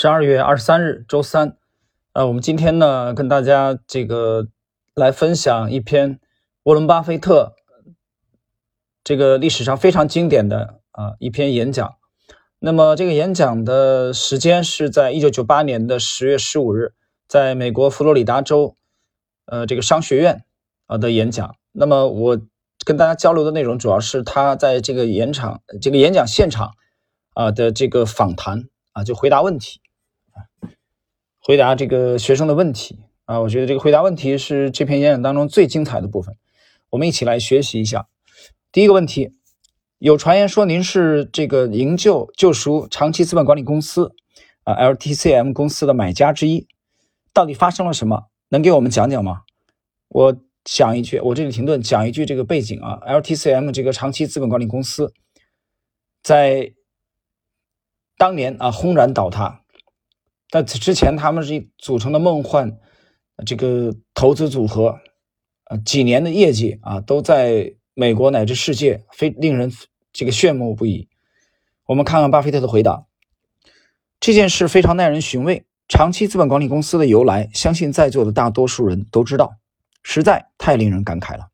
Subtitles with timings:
[0.00, 1.56] 十二月二十三日，周三。
[2.12, 4.46] 呃，我们今天呢，跟大家这个
[4.94, 6.20] 来分享一篇
[6.62, 7.56] 沃伦·巴菲特
[9.02, 11.96] 这个历史上非常经典的啊一篇演讲。
[12.60, 16.92] 那么，这个演讲的时间是在一九九八年的十月十五日，
[17.26, 18.76] 在美国佛罗里达州
[19.46, 20.44] 呃这个商学院
[20.86, 21.56] 啊的演讲。
[21.72, 22.40] 那么，我
[22.84, 26.74] 跟大家交流的内容主要是他在这个演场这个演讲现场
[27.34, 28.68] 啊的这个访谈。
[28.92, 29.80] 啊，就回答问题，
[31.48, 36.36] 回答这个学生的问题啊，我觉得这个回答问题是这篇演讲当中最精彩的部分，
[36.90, 38.06] 我们一起来学习一下。
[38.70, 39.32] 第一个问题，
[39.96, 44.14] 有传言说您是这个营救救赎长期资本管理公司
[44.64, 46.68] 啊 LTCM 公司的买家之一，
[47.32, 48.26] 到底发生了什么？
[48.50, 49.44] 能给我们讲讲吗？
[50.08, 55.14] 我讲一句，我这里停顿讲一句这个背景啊，LTCM 这个长期资本管理公司
[56.22, 56.74] 在。
[58.18, 59.62] 当年啊，轰然倒塌。
[60.50, 62.78] 在此之前，他们是组成的梦幻
[63.44, 64.98] 这个投资组合，
[65.64, 69.70] 呃，几年的业绩啊，都在美国乃至世界非令人
[70.12, 71.08] 这个炫目不已。
[71.86, 73.06] 我们看看巴菲特的回答：
[74.20, 75.66] 这件事非常耐人寻味。
[75.88, 79.54] 长期资本管理公司的由来，相信在座的大多数人都知道，
[80.02, 81.48] 实在太令人感慨了。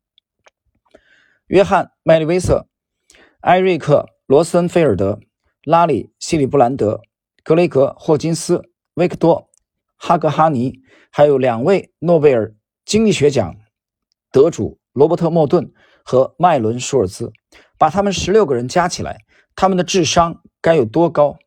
[1.47, 2.67] 约翰·麦利威瑟、
[3.41, 5.19] 埃瑞克·罗森菲尔德。
[5.63, 7.01] 拉里·希里布兰德、
[7.43, 9.41] 格雷格·霍金斯、维克多·
[9.97, 13.55] 哈格哈尼，还有两位诺贝尔经济学奖
[14.31, 17.31] 得主罗伯特·莫顿和麦伦·舒尔兹，
[17.77, 21.37] 把他们十六个人加起来，他们的智商该有多高？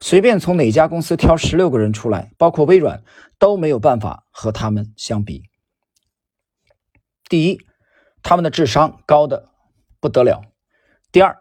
[0.00, 3.02] 随便从哪家公司挑十六个人出来，包括微软，
[3.38, 5.42] 都没有办法和他们相比。
[7.28, 7.60] 第一，
[8.22, 9.50] 他们的智商高的
[10.00, 10.40] 不得了；
[11.12, 11.36] 第二，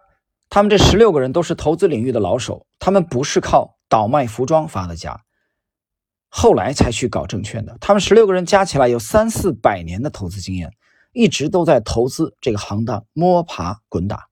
[0.49, 5.23] 他们这十六个人都是投资领域的老手，他们不是靠倒卖服装发的家，
[6.29, 7.77] 后来才去搞证券的。
[7.79, 10.71] 他们十六个人加起来有三四百年的投资经验，
[11.13, 14.27] 一直都在投资这个行当摸爬滚打。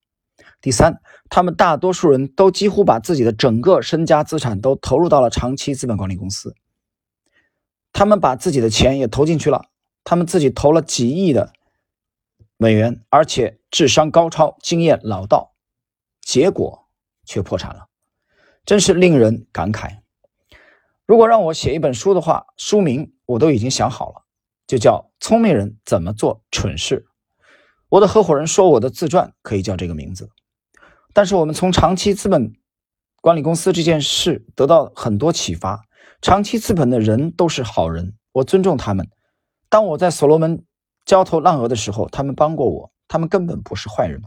[0.61, 6.55] 第三，他们大多数人都几乎把自己的整个身家资产都投入到了长期资本管理公司，
[7.93, 9.65] 他们把自己的钱也投进去了，
[10.03, 11.53] 他们自己投了几亿的
[12.57, 15.53] 美元，而且智商高超，经验老道。
[16.21, 16.87] 结果
[17.23, 17.85] 却破产了，
[18.65, 19.99] 真是令人感慨。
[21.05, 24.25] 如果让我写一本书的话，书名我都已经想好了，
[24.65, 27.05] 就叫《聪明人怎么做蠢事》。
[27.89, 30.29] 我的合伙人说，我的自传可以叫这个名字。
[31.13, 32.53] 但是我们从长期资本
[33.21, 35.85] 管理公司这件事得到很多启发。
[36.21, 39.07] 长期资本的人都是好人，我尊重他们。
[39.69, 40.65] 当我在所罗门
[41.05, 44.23] 焦头烂额的时候，他们帮过我，他们根本不是坏人。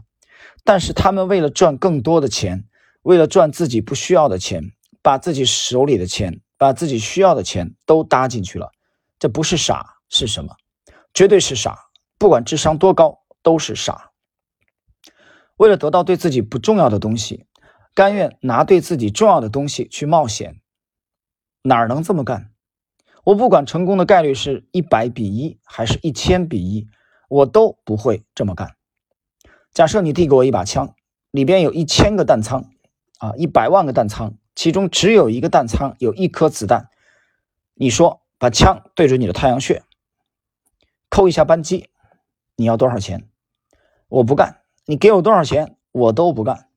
[0.63, 2.63] 但是他们为了赚更多的钱，
[3.01, 4.71] 为了赚自己不需要的钱，
[5.01, 8.71] 把自己手里的钱，把自己需要的钱都搭进去了。
[9.17, 10.55] 这不是傻是什么？
[11.13, 11.89] 绝对是傻。
[12.17, 14.11] 不管智商多高，都是傻。
[15.55, 17.45] 为了得到对自己不重要的东西，
[17.93, 20.61] 甘愿拿对自己重要的东西去冒险，
[21.61, 22.51] 哪能这么干？
[23.23, 26.87] 我不管成功的概率是一百比一还是一千比一，
[27.29, 28.75] 我都不会这么干。
[29.73, 30.95] 假设你递给我一把枪，
[31.31, 32.69] 里边有一千个弹仓，
[33.19, 36.89] 啊，一百万个弹仓，其中只有一个弹仓有一颗子弹。
[37.75, 39.83] 你说把枪对准你的太阳穴，
[41.09, 41.89] 扣一下扳机，
[42.55, 43.29] 你要多少钱？
[44.07, 46.67] 我不干，你给我多少钱我都不干。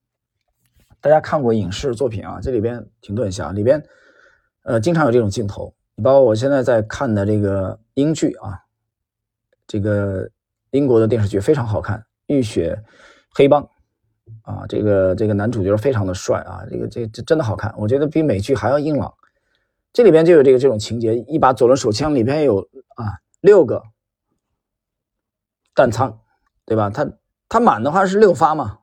[1.00, 2.40] 大家看过影视作品啊？
[2.40, 3.82] 这里边停顿一下，里边
[4.62, 5.74] 呃经常有这种镜头。
[5.94, 8.60] 你包括我现在在看的这个英剧啊，
[9.66, 10.30] 这个
[10.70, 12.04] 英国的电视剧非常好看。
[12.26, 12.82] 浴血
[13.34, 13.68] 黑帮
[14.42, 19.12] 啊，这个这个男主角非常的帅啊，这个这这真的好看，我觉得比美剧还要硬朗。
[19.92, 22.60] 这里边就有这个这种情节，一把左轮手枪里边有
[22.96, 23.82] 啊六个
[25.74, 26.18] 弹仓，
[26.64, 26.90] 对吧？
[26.90, 27.08] 它
[27.48, 28.78] 它满的话是六发嘛，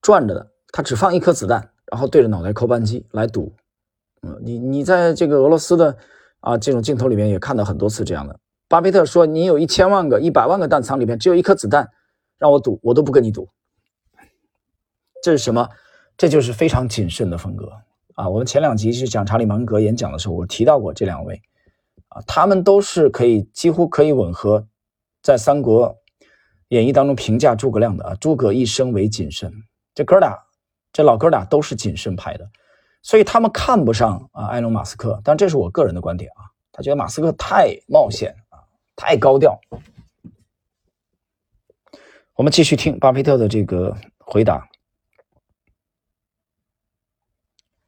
[0.00, 3.52] 转着的，它只放一颗子弹，然后对着脑袋扣扳机来赌。
[4.22, 5.96] 嗯，你你在这个俄罗斯的
[6.40, 8.38] 啊这种镜头里面也看到很多次这样的。
[8.68, 11.90] 巴菲特说：“你有一千万个、一百万个弹仓，里面只有一颗子弹。”
[12.38, 13.48] 让我赌，我都不跟你赌。
[15.22, 15.66] 这是什么？
[16.18, 17.72] 这就是非常谨慎的风格
[18.14, 18.28] 啊！
[18.28, 21.40] 我们前两集是讲查理芒格演讲的时候，我提到过这两位
[22.08, 24.66] 啊，他们都是可以几乎可以吻合
[25.22, 25.96] 在《三国
[26.68, 28.14] 演义》当中评价诸葛亮的啊。
[28.16, 29.50] 诸葛一生为谨慎，
[29.94, 30.36] 这哥俩，
[30.92, 32.50] 这老哥俩都是谨慎派的，
[33.00, 35.20] 所以他们看不上啊埃隆·马斯克。
[35.24, 38.58] 但这是我个人的观点啊，他觉得马斯克太冒险啊，
[38.96, 39.58] 太高调。
[42.34, 44.68] 我们继续听巴菲特的这个回答。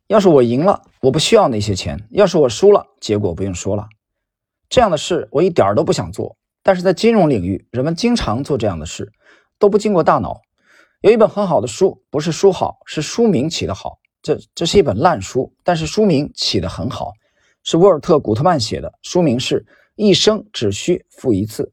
[0.07, 3.87] 要是我赢了，我不需要那些钱；要是我输了，结果不用说了。
[4.69, 6.37] 这样的事我一点儿都不想做。
[6.63, 9.13] 但是在金融领域，人们经常做这样的事，
[9.59, 10.41] 都不经过大脑。
[11.03, 13.99] 有一本很好的书，不是书好，是书名起得好。
[14.23, 17.13] 这这是一本烂书，但是书名起得很好，
[17.63, 19.61] 是沃尔特·古特曼写的，书名是
[19.97, 21.65] 《一生只需付一次》。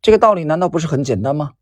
[0.00, 1.52] 这个道理难道不是很简单吗？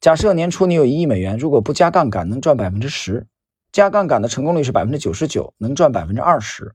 [0.00, 3.26] 假设年初你有一亿美元，如果不加杠杆能赚百分之十，
[3.76, 6.72] 加杠杆的成功率是百分之九十九，能赚百分之二十。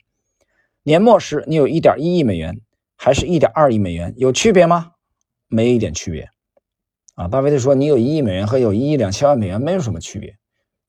[0.84, 2.62] 年末时你有一点一亿美元，
[2.96, 4.92] 还是一点二亿美元，有区别吗？
[5.48, 6.30] 没一点区别。
[7.16, 10.38] 啊，巴菲特说：“你有一亿美元和有一亿两千万美元没有什么区别，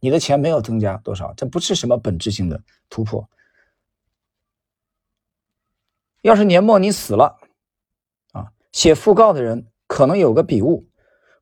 [0.01, 3.27] 你的钱没有增加多少，这不是什么本质性的突破。
[6.21, 7.39] 要是年末你死了，
[8.33, 10.85] 啊，写讣告的人可能有个笔误，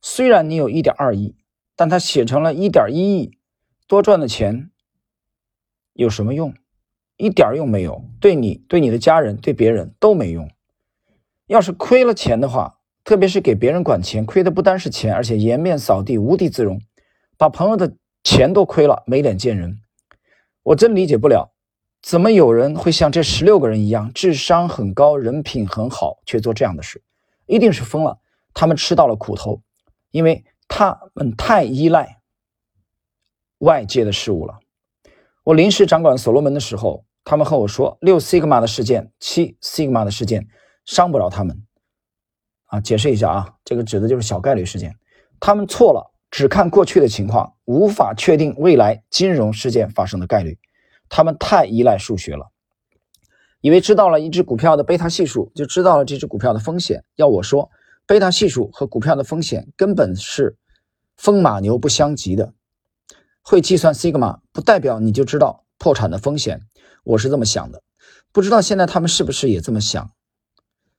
[0.00, 1.34] 虽然你有一点二亿，
[1.74, 3.36] 但他写成了一点一亿，
[3.90, 4.70] 多赚的钱
[5.94, 6.54] 有什么用？
[7.16, 10.48] 一点用没有，对你、对你的家人、对别人都没用。
[11.48, 16.80] 要是亏了钱的话。”特别是给别人管钱，亏的不单是钱，而且颜面扫地，无地自容，
[17.36, 19.80] 把朋友的钱都亏了，没脸见人。
[20.62, 21.50] 我真理解不了，
[22.02, 27.02] 怎么有人会像这十六个人一样，智商很高，人品很好，却做这样的事？
[27.46, 28.20] 一定是疯了。
[28.52, 29.62] 他们吃到了苦头，
[30.10, 32.19] 因为他们太依赖
[33.60, 34.58] 外界的事物了。
[35.42, 40.46] 我临时掌管所罗门的时候，他们和我说，六 sigma 的事件，七 sigma 的事件，
[40.84, 41.62] 伤不着他们。
[42.66, 44.94] 啊，解释一下啊，这个指的就是小概率事件。
[45.40, 50.58] 他们错了，只看过去的情况，无法确定未来金融事件发生的概率。
[51.08, 52.50] 他们太依赖数学了，
[53.60, 57.02] 以为知道了一只股票的贝塔系数，就知道了这只股票的风险。
[57.16, 57.68] 要我说，
[58.06, 60.56] 贝塔系数和股票的风险根本是
[61.16, 62.52] 风马牛不相及的。
[63.42, 66.62] 会计算西格玛不代表你就知道破产的风险。
[67.04, 67.82] 我是这么想的，
[68.32, 70.10] 不知道现在他们是不是也这么想。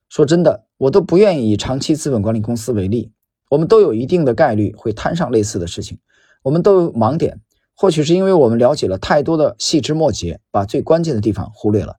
[0.08, 3.12] 说真的，我都不愿意以长期资本管理公司为例。
[3.48, 5.98] 我们都有一定的概率会摊上类似的事情，
[6.42, 7.40] 我们都有盲点，
[7.74, 11.98] 或许是因为我们了解了太多的细枝末节，把最关键的地方忽略了。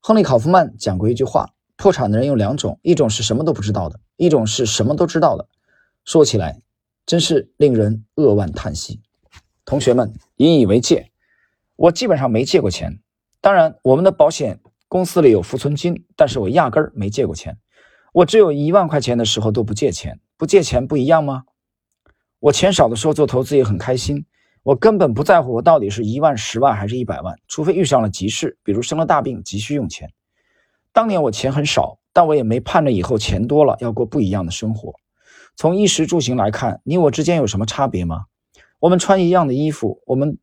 [0.00, 5.48] 亨利·考夫曼讲过一句话：破产的人有两种，一种是什么都不知道的，一种是什么都知道的。
[6.04, 6.60] 说起来，
[7.06, 9.00] 真是令人扼腕叹息。
[9.64, 11.10] 同学们引以为戒，
[11.76, 13.00] 我基本上没借过钱。
[13.40, 14.60] 当然，我们的保险。
[14.86, 17.58] 公司里有浮存金，但是我压根儿没借过钱。
[18.12, 21.44] 我只有一万块钱的时候都不借钱，不借钱不一样吗？
[22.38, 24.24] 我钱少的时候做投资也很开心，
[24.62, 30.12] 我根本不在乎我到底是一万、十万还是一百万，除非遇上了急事，比如生了大病急需用钱。
[30.92, 34.94] 当年我钱很少，但我也没盼着以后钱多了要过不一样的生活。
[35.56, 38.26] 从衣食住行来看，你我之间有什么差别吗？
[38.84, 40.36] 我们穿一样的衣服，我们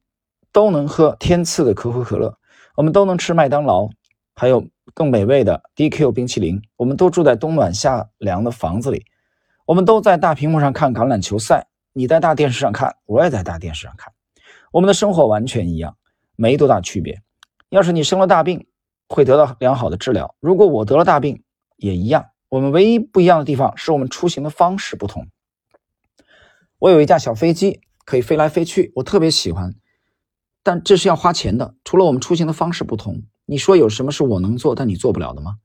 [0.52, 2.40] 都能喝天赐的可口可乐，
[2.76, 3.88] 我们都能吃麦当劳。
[4.34, 4.66] 还有
[4.96, 6.60] 更美味的 DQ 冰淇淋。
[6.76, 9.06] 我们都住在冬暖夏凉的房子里，
[9.68, 11.68] 我们都在大屏幕上看橄榄球赛。
[11.94, 14.12] 你在大电视上看，我也在大电视上看。
[14.72, 15.96] 我们的生活完全一样，
[16.36, 17.22] 没多大区别。
[17.70, 18.66] 要是你生了大病，
[19.08, 21.44] 会得到良好的治疗；如果我得了大病，
[21.78, 22.32] 也一样。
[22.50, 25.28] 我们唯一不一样的地方是我们出行的方式不同。
[26.80, 29.76] 我有一架小飞机，可以飞来飞去，我特别喜欢，
[30.64, 31.76] 但这是要花钱的。
[31.84, 33.24] 除了我们出行的方式不同。
[33.46, 35.58] 你说有什么是我能做但你做不了的吗？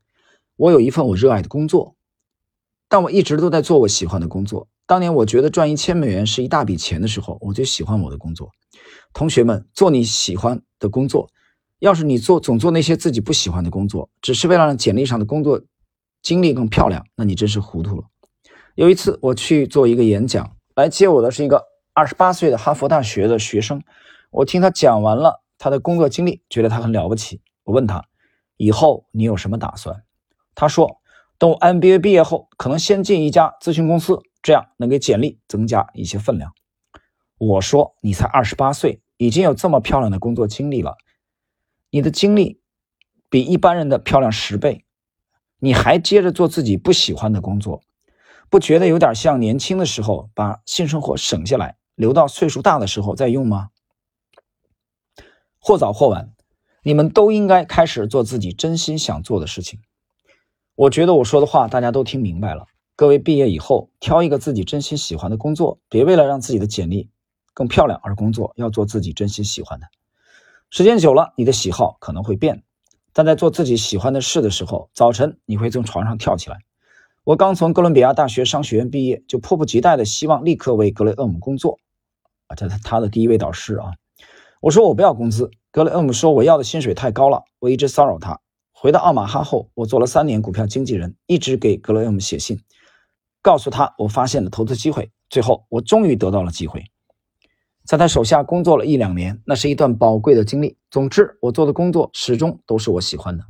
[0.56, 1.94] 我有一份我热爱的工作，
[2.88, 4.66] 但我一直都在做我喜欢的工作。
[4.86, 8.50] 当年我觉得赚一千美元是一大笔钱的时候，我就喜欢我的工作。
[9.12, 11.28] 同学们，做你喜欢的工作。
[11.78, 15.60] 要是你做总做那些自己不喜欢的工作，只是为了让简历上的工作
[16.22, 18.04] 经历更漂亮，那你真是糊涂了。
[18.74, 21.62] 有一次我去做一个演讲，来接我的是一个
[21.96, 23.82] 二十八岁的哈佛大学的学生。
[24.30, 27.40] 我听他讲完了他的工作经历，觉得他很了不起。
[27.64, 28.04] 我问他，
[28.58, 30.04] 以后你有什么打算？
[30.54, 31.00] 他说，
[31.38, 36.52] 等我 MBA 毕业后，可能先进一家咨询公司，这样能给简历增加一些分量。
[37.38, 40.98] 我说，你才二十八岁，已经有这么漂亮的工作经历了，
[41.88, 42.60] 你的经历
[43.30, 44.84] 比一般人的漂亮十倍，
[45.60, 47.80] 你还接着做自己不喜欢的工作，
[48.50, 53.70] 不觉得有点像年轻的时候把性生活省下来，留到岁数大的时候再用吗？
[55.58, 56.32] 或早或晚。
[56.82, 59.80] 你们都应该开始做自己真心想做的事情。
[60.76, 62.66] 我觉得我说的话大家都听明白了。
[62.94, 67.10] 各位毕业以后，挑一个自己真心喜欢的工作，别为了让自己的简历
[67.52, 69.86] 更漂亮而工作，要做自己真心喜欢的。
[70.70, 72.62] 时间久了，你的喜好可能会变，
[73.12, 76.58] 但在做自己喜欢的事的时候，早晨你会从床上跳起来。
[77.24, 81.80] 我刚从哥伦比亚大学商学院毕业，就迫不及待的希望立刻为格雷厄姆工作。
[82.48, 83.92] 啊，这是他的第一位导师啊。
[84.60, 85.50] 我说我不要工资。
[85.70, 88.40] 格雷厄姆说我要的薪水太高了，我一直骚扰他。
[88.72, 92.60] 回到奥马哈后，我做了三年股票经纪人，一直给格雷厄姆写信，
[93.42, 95.10] 告诉他我发现了投资机会。
[95.28, 96.84] 最后，我终于得到了机会，
[97.84, 100.78] 在他手下工作了一两年，那是一段宝贵的经历。
[100.90, 103.44] 总之，我做的工作始终都是我喜欢的。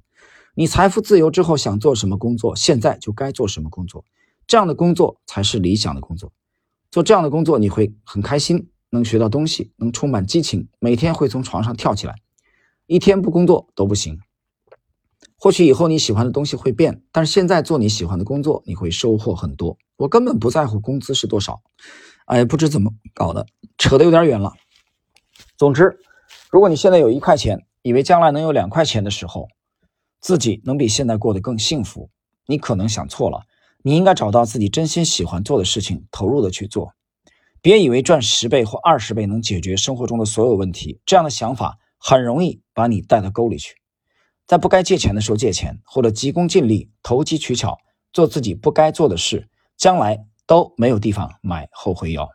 [0.54, 4.04] 你财富自由之后想做什么工作，现在就该做什么工作，
[4.46, 6.32] 这样的工作才是理想的工作。
[6.90, 8.70] 做这样的工作，你会很开心。
[8.90, 12.14] 能学到东西，能充满激情，每天会从床上跳起来，
[12.86, 14.18] 一天不工作都不行。
[15.38, 19.76] 或许以后你喜欢的东西会变，但是现在做你喜欢的工作，你会收获很多。
[19.96, 21.60] 我根本不在乎工资是多少，
[22.26, 24.54] 哎，不知怎么搞的，扯得有点远了。
[25.58, 25.98] 总之，
[26.50, 29.48] 如果你现在有一块钱，以为将来能有两块钱的时候，
[30.20, 32.10] 自己能比现在过得更幸福，
[32.46, 33.42] 你可能想错了。
[33.82, 36.92] 你应该找到自己真心喜欢做的事情，投入的去做。
[37.62, 43.74] 别以为赚十倍或二十倍能解决生活中的所有问题，这样的想法很容易把你带到沟里去，
[44.46, 47.78] 在不该借钱的时候借钱，或者急功近利、投机取巧，
[48.12, 52.28] 做自己不该做的事，将来都没有地方买后悔药。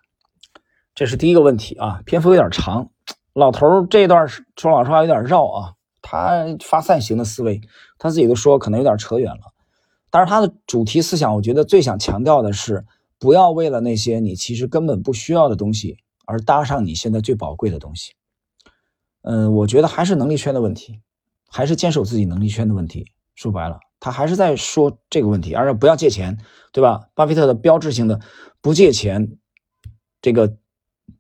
[0.94, 2.90] 这是第一个问题啊，篇幅有点长，
[3.34, 7.62] 老头这段说老实话有点绕啊，他发散型的思维，
[7.98, 9.54] 他自己都说可能有点扯远了，
[10.10, 12.86] 但是他的主题思想，我觉得最想强调的是。
[13.22, 18.14] 不要为了那些你其实根本不需要的东西而搭上你现在最宝贵的东西。
[19.22, 21.00] 嗯，我觉得还是能力圈的问题，
[21.48, 23.06] 还是坚守自己能力圈的问题。
[23.36, 26.40] 说白了，他还是在说这个问题，而且不要借钱，
[26.72, 27.10] 对吧？
[27.14, 28.20] 巴菲特的标志性的
[28.60, 29.38] 不借钱，
[30.20, 30.58] 这个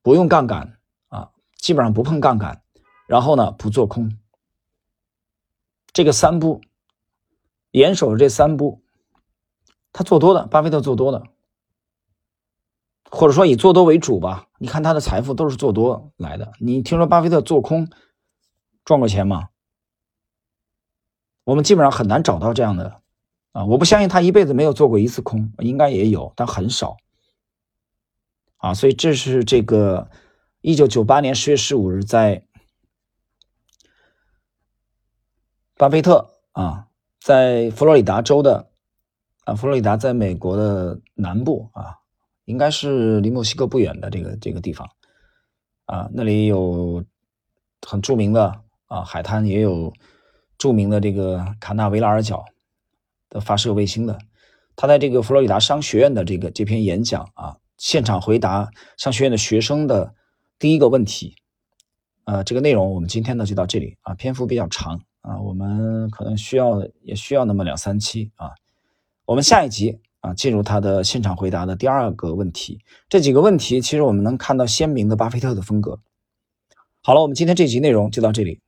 [0.01, 0.79] 不用杠杆
[1.10, 2.63] 啊，基本上不碰杠杆，
[3.08, 4.17] 然后呢不做空，
[5.93, 6.62] 这个三步，
[7.70, 8.81] 严守这三步，
[9.93, 11.24] 他做多的，巴菲特做多的。
[13.12, 16.53] 或者说以做多为主吧，你看他的财富都是做多来的。
[16.60, 17.89] 你听说巴菲特做空
[18.86, 19.50] 赚过钱吗？
[21.44, 23.01] 我们基本上很难找到这样的
[23.51, 23.65] 啊！
[23.65, 26.96] 我不相信他一辈子没有做过一次空，应该也有，但很少
[28.58, 28.74] 啊。
[28.74, 30.10] 所以这是这个
[30.62, 32.46] 一九九八年十月十五日在
[35.75, 36.88] 巴菲特啊，
[37.20, 38.70] 在佛罗里达州的
[39.44, 42.00] 啊，佛罗里达在美国的南部啊。
[42.51, 44.86] 应该是离墨西哥不远的这个这个地方，
[45.86, 47.01] 啊，那里有
[47.88, 49.93] 很著名的啊海滩，也有
[50.58, 52.43] 著名的这个卡纳维拉尔角
[53.29, 54.20] 的发射卫星的。
[54.75, 60.13] 他在这个佛罗里达商学院的这个这篇演讲啊，现场回答商学院的学生的
[60.60, 61.36] 第一个问题，
[62.25, 68.51] 啊，这个内容我们今天呢就到这里啊，篇幅比较长啊，我们可能需要也需要那么两三期啊，
[69.24, 70.01] 我们下一集。
[70.22, 76.00] 啊，进入他的现场回答的第二个问题，这几个问题其实我们能看到鲜明的巴菲特的风格。
[77.04, 78.62] 好了，我们今天这集内容就到这里。